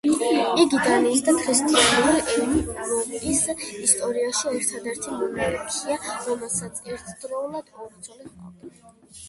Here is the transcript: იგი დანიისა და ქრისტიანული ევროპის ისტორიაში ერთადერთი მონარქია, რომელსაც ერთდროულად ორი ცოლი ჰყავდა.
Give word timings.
იგი 0.61 0.77
დანიისა 0.85 1.25
და 1.25 1.33
ქრისტიანული 1.41 2.23
ევროპის 2.45 3.43
ისტორიაში 3.89 4.53
ერთადერთი 4.61 5.15
მონარქია, 5.21 6.01
რომელსაც 6.31 6.83
ერთდროულად 6.97 7.73
ორი 7.85 8.07
ცოლი 8.09 8.31
ჰყავდა. 8.35 8.77